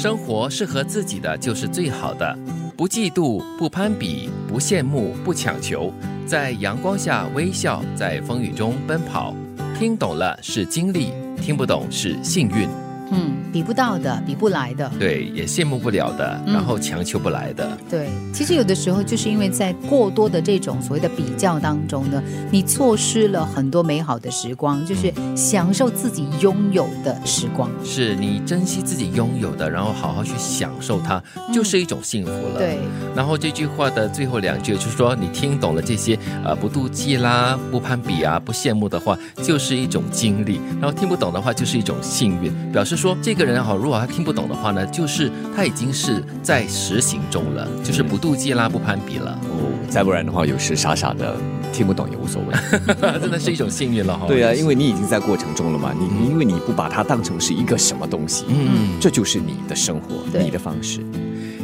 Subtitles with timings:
[0.00, 2.34] 生活适合自己的就是最好的，
[2.74, 5.92] 不嫉妒，不攀比，不羡慕，不强求，
[6.24, 9.36] 在阳光下微笑，在风雨中奔跑。
[9.78, 12.66] 听懂了是经历，听不懂是幸运。
[13.12, 17.76] 嗯，比不到的，比不来的，对，也羡慕不了的，然后强求不来的。
[17.88, 27.68] 对，其实有的时候就是因为在过多的这种所谓的比较当中呢，你错失了很多美好的时光，就是享受自己拥有的时光。
[27.84, 31.20] 是你珍惜自己拥有的，然后好好去享受它，
[31.52, 32.58] 就是一种幸福了。
[32.58, 32.78] 对。
[33.16, 43.00] 然后这句话的最后两句就是说，你听懂了这些，呃，不妒忌啦，不攀比啊，不羡慕的话，就是一种经历；然后听不懂的话，就是一种幸运，表示。
[43.00, 49.38] 说这个人哈，如果他听不懂的话呢，就是他已经是在实行中了，就是不妒忌啦，不攀比了。
[49.44, 51.36] 哦，再不然的话，有时傻傻的
[51.72, 52.54] 听不懂也无所谓，
[53.20, 54.26] 真的是一种幸运了哈。
[54.26, 61.00] 对啊，因为你已经在过程中了嘛，你因为你不把它当成是一个什么东西，嗯，这就是你的生活，你的方式。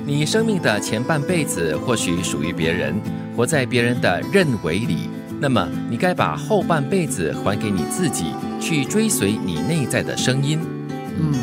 [0.06, 2.94] 你生命的前半辈子或许属于别人，
[3.36, 5.10] 活在别人的认为里。
[5.38, 8.26] 那么，你该把后半辈子还给你自己，
[8.58, 10.58] 去追随你内在的声音。
[11.18, 11.34] 嗯，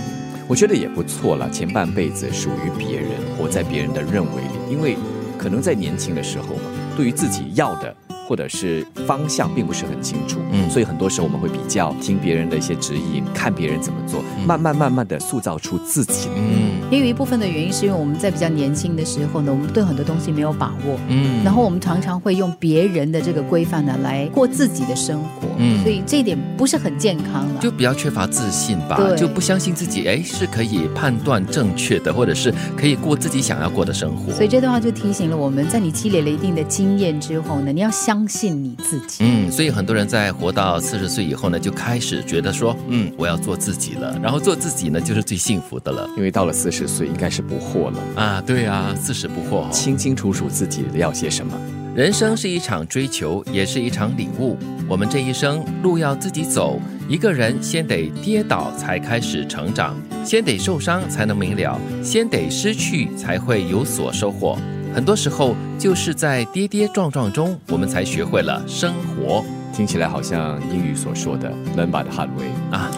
[0.47, 1.49] 我觉得也不错了。
[1.49, 4.97] 前半辈子属于别人，活在别人的认为里，因为
[5.37, 6.61] 可能在年轻的时候嘛，
[6.95, 7.95] 对于自己要的。
[8.25, 16.29] 或者是方向并不是很清楚，嗯，所以很多时候我们会比较听别人的一些指引，看别人怎么做，慢慢慢慢的塑造出自己。
[16.33, 34.31] 嗯，也有一部分的原因是因为我们在比较年轻的时候呢，我们对很多东西没有把握，嗯，然后我们常常会用别人的这个规范呢来过自己的生活，嗯，所以这一点不是很健康了，就比较缺乏自信吧，就不相信自己，哎，是可以判断正确的，或者是可以过自己想要过的生活。
[34.31, 38.13] 所以这段话就提醒了我们在你积累了一定的经验之后呢，你要相。
[38.13, 39.23] 相信你自己。
[39.25, 44.15] 嗯，所以很多人在活到四十岁以后呢，就开始觉得说，嗯，我要做自己了。
[44.21, 46.07] 然后做自己呢，就是最幸福的了。
[46.15, 48.39] 因为到了四十岁，应该是不惑了啊。
[48.45, 51.82] 对啊，四十不惑，清清楚楚自己要些什么。
[51.95, 54.57] 人生是一场追求，也是一场领悟。
[54.87, 59.95] 我们这一生路要自己走，一个人先得跌倒才开始成长，
[60.25, 64.57] 先得受伤才能明了，先得失去才会有所收获。
[64.91, 69.45] 很多时候就是在跌跌撞撞中，我们才学会了生活。
[69.71, 72.91] 听起来好像英语所说的 “learn by the hard way” 啊，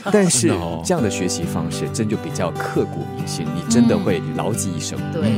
[0.12, 0.48] 但是
[0.84, 4.98] 这样的学习方式真就比较刻骨铭心，你真的会牢记一生。
[5.12, 5.32] 对，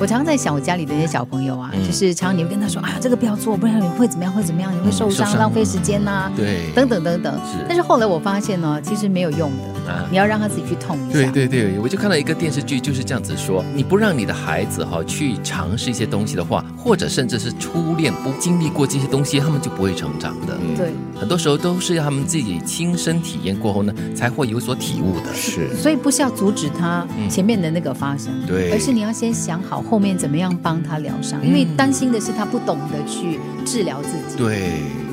[0.00, 4.32] 我常常在想我家里的那些小朋友啊，就是常常你会跟他说：“啊，这个不要做，不然你会怎么样？
[4.32, 4.74] 会怎么样？
[4.74, 7.40] 你会受伤，浪费时间呐。”对，等等等等。
[7.68, 9.74] 但是后来我发现呢，其实没有用的。
[10.10, 11.18] 你要让他自己去痛一下。
[11.18, 20.58] 对对对，我就看到一个电视剧就是这样子说：你不让你的孩子哈去尝试一些东西的话，或者甚至是初恋不经历过这些东西，他们就不会成长的。
[20.76, 25.34] 对，很多时候都是要他们自己亲身体验过后呢，才会有所体悟的。
[25.34, 34.36] 是，所以不是要阻止他前面的那个发生，对，而是你要先想好后面怎么样帮他疗伤，因为担心的是他不懂得去治疗自己。
[34.36, 34.72] 对，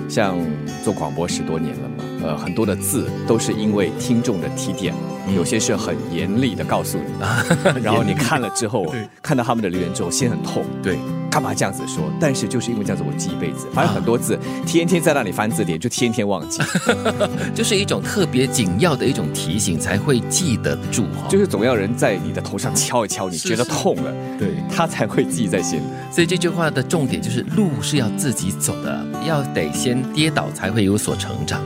[0.09, 0.37] 像
[0.83, 2.03] 做广播十多年了嘛。
[2.23, 4.93] 呃，很多的字都是因为听众的提点，
[5.35, 7.05] 有些是很严厉的告诉你，
[7.81, 8.93] 然后你看了之后，
[9.23, 10.63] 看到他们的留言之后，心很痛。
[10.83, 10.99] 对，
[11.31, 12.03] 干嘛这样子说？
[12.19, 13.65] 但是就是因为这样子，我记一辈子。
[13.73, 16.61] 反正很多字，天天在那里翻字典，就天天忘记，
[17.55, 21.05] 就是一种特别紧要的一种提醒，才会记得住。
[21.29, 25.83] 就是总要人在你的头上敲一敲，你觉得痛了，对他才会记在心里。
[26.11, 31.61] 所以这句话的重点就是，路是要自己走的，要得先跌倒，才会有所成长。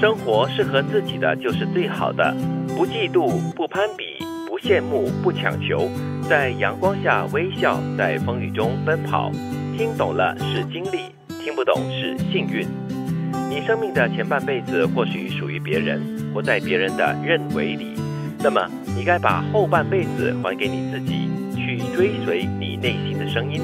[0.00, 2.32] 生活适合自己的就是最好的，
[2.76, 5.90] 不嫉妒，不攀比，不羡慕，不强求，
[6.28, 9.32] 在阳光下微笑，在风雨中奔跑。
[9.78, 11.10] 听懂了是经历，
[11.42, 12.66] 听不懂是幸运。
[13.48, 16.02] 你生命的前半辈子或许属于别人，
[16.34, 17.94] 活在别人的认为里，
[18.40, 18.60] 那么
[18.94, 23.62] 你该把后半辈子还给你自己，去追随你内心的声音。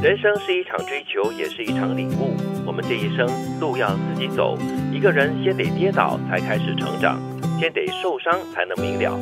[0.00, 2.36] 人生是一场追求，也是一场领悟。
[2.64, 3.26] 我们这一生
[3.58, 4.56] 路要自己走，
[4.92, 7.18] 一个人先得跌倒才开始成长，
[7.58, 9.18] 先得受伤才能明了，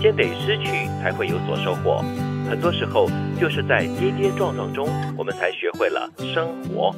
[0.00, 2.02] 先得失去才会有所收获。
[2.48, 3.08] 很多时候
[3.38, 6.94] 就是在跌跌撞撞中，我们才学会了生活。